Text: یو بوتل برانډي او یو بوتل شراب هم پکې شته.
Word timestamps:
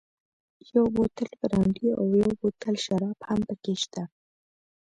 یو 0.73 0.85
بوتل 0.95 1.29
برانډي 1.39 1.87
او 1.99 2.05
یو 2.21 2.31
بوتل 2.39 2.75
شراب 2.85 3.17
هم 3.27 3.39
پکې 3.47 3.73
شته. 3.81 4.03